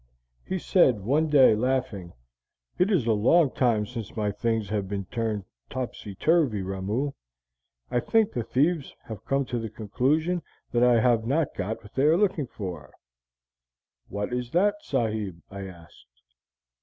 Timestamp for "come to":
9.25-9.59